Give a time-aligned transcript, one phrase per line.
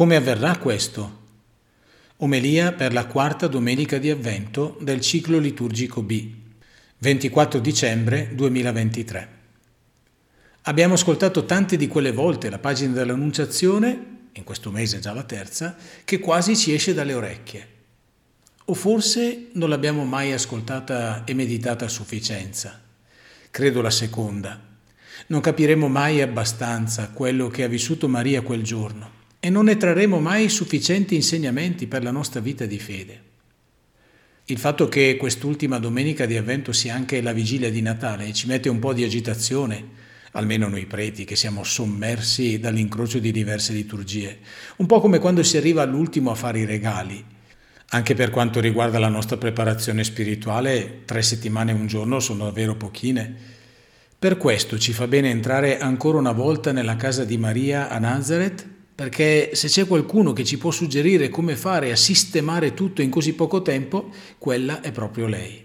[0.00, 1.18] Come avverrà questo?
[2.16, 6.26] Omelia per la quarta domenica di avvento del ciclo liturgico B,
[6.96, 9.28] 24 dicembre 2023.
[10.62, 15.76] Abbiamo ascoltato tante di quelle volte la pagina dell'Annunciazione, in questo mese già la terza,
[16.02, 17.68] che quasi ci esce dalle orecchie.
[18.64, 22.80] O forse non l'abbiamo mai ascoltata e meditata a sufficienza.
[23.50, 24.58] Credo la seconda.
[25.26, 30.20] Non capiremo mai abbastanza quello che ha vissuto Maria quel giorno e non ne trarremo
[30.20, 33.28] mai sufficienti insegnamenti per la nostra vita di fede.
[34.44, 38.68] Il fatto che quest'ultima domenica di avvento sia anche la vigilia di Natale ci mette
[38.68, 44.40] un po' di agitazione, almeno noi preti che siamo sommersi dall'incrocio di diverse liturgie,
[44.76, 47.24] un po' come quando si arriva all'ultimo a fare i regali.
[47.92, 52.76] Anche per quanto riguarda la nostra preparazione spirituale, tre settimane e un giorno sono davvero
[52.76, 53.34] pochine.
[54.18, 58.78] Per questo ci fa bene entrare ancora una volta nella casa di Maria a Nazareth
[59.00, 63.32] perché se c'è qualcuno che ci può suggerire come fare a sistemare tutto in così
[63.32, 65.64] poco tempo, quella è proprio lei.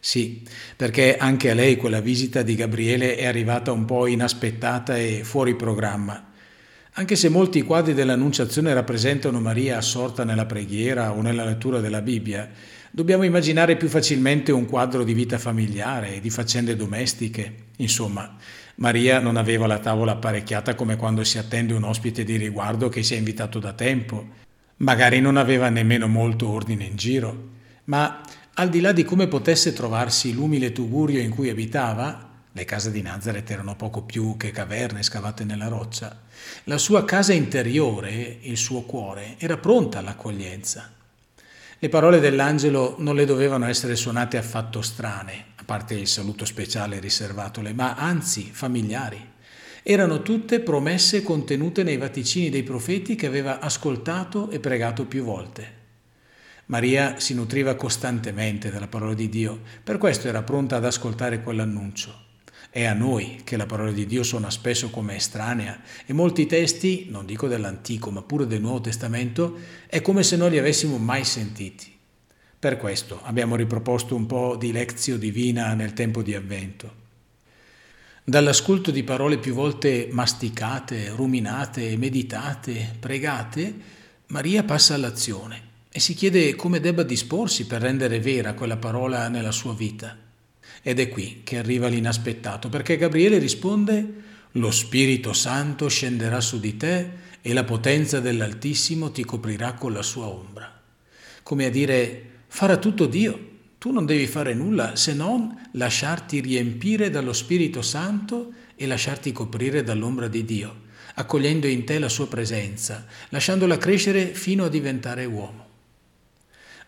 [0.00, 0.42] Sì,
[0.74, 5.54] perché anche a lei quella visita di Gabriele è arrivata un po' inaspettata e fuori
[5.54, 6.32] programma.
[6.94, 12.50] Anche se molti quadri dell'Annunciazione rappresentano Maria assorta nella preghiera o nella lettura della Bibbia,
[12.90, 18.36] dobbiamo immaginare più facilmente un quadro di vita familiare, di faccende domestiche, insomma,
[18.76, 23.02] Maria non aveva la tavola apparecchiata come quando si attende un ospite di riguardo che
[23.02, 24.40] si è invitato da tempo.
[24.78, 27.50] Magari non aveva nemmeno molto ordine in giro.
[27.84, 28.20] Ma
[28.54, 33.00] al di là di come potesse trovarsi l'umile tugurio in cui abitava, le case di
[33.00, 36.20] Nazareth erano poco più che caverne scavate nella roccia,
[36.64, 40.90] la sua casa interiore, il suo cuore, era pronta all'accoglienza.
[41.78, 47.72] Le parole dell'angelo non le dovevano essere suonate affatto strane, parte il saluto speciale riservatole,
[47.72, 49.26] ma anzi familiari.
[49.82, 55.80] Erano tutte promesse contenute nei vaticini dei profeti che aveva ascoltato e pregato più volte.
[56.66, 62.24] Maria si nutriva costantemente della parola di Dio, per questo era pronta ad ascoltare quell'annuncio.
[62.68, 67.06] È a noi che la parola di Dio suona spesso come estranea e molti testi,
[67.08, 69.56] non dico dell'Antico ma pure del Nuovo Testamento,
[69.86, 72.00] è come se non li avessimo mai sentiti.
[72.62, 76.94] Per questo abbiamo riproposto un po' di lezio divina nel tempo di avvento.
[78.22, 83.74] Dall'ascolto di parole più volte masticate, ruminate, meditate, pregate,
[84.28, 89.50] Maria passa all'azione e si chiede come debba disporsi per rendere vera quella parola nella
[89.50, 90.16] sua vita.
[90.82, 94.22] Ed è qui che arriva l'inaspettato, perché Gabriele risponde,
[94.52, 97.10] lo Spirito Santo scenderà su di te
[97.42, 100.80] e la potenza dell'Altissimo ti coprirà con la sua ombra.
[101.42, 103.48] Come a dire, farà tutto Dio,
[103.78, 109.82] tu non devi fare nulla se non lasciarti riempire dallo Spirito Santo e lasciarti coprire
[109.82, 110.82] dall'ombra di Dio,
[111.14, 115.66] accogliendo in te la sua presenza, lasciandola crescere fino a diventare uomo.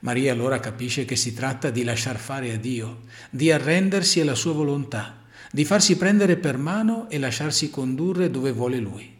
[0.00, 3.00] Maria allora capisce che si tratta di lasciar fare a Dio,
[3.30, 8.78] di arrendersi alla sua volontà, di farsi prendere per mano e lasciarsi condurre dove vuole
[8.80, 9.10] Lui.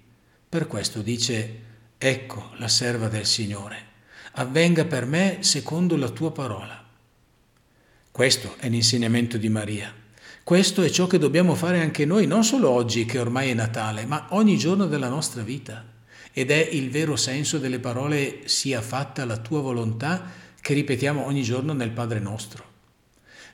[0.47, 1.61] Per questo dice,
[1.97, 3.93] ecco la serva del Signore,
[4.37, 6.83] avvenga per me secondo la tua parola.
[8.11, 9.93] Questo è l'insegnamento di Maria.
[10.43, 14.05] Questo è ciò che dobbiamo fare anche noi, non solo oggi che ormai è Natale,
[14.07, 15.85] ma ogni giorno della nostra vita.
[16.33, 20.31] Ed è il vero senso delle parole sia fatta la tua volontà
[20.61, 22.73] che ripetiamo ogni giorno nel Padre nostro.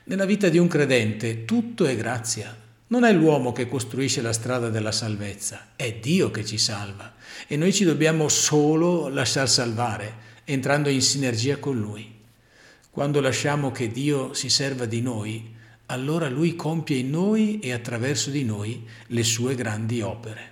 [0.05, 2.57] Nella vita di un credente tutto è grazia.
[2.87, 7.13] Non è l'uomo che costruisce la strada della salvezza, è Dio che ci salva
[7.47, 12.19] e noi ci dobbiamo solo lasciar salvare, entrando in sinergia con Lui.
[12.89, 15.55] Quando lasciamo che Dio si serva di noi,
[15.87, 20.50] allora Lui compie in noi e attraverso di noi le sue grandi opere.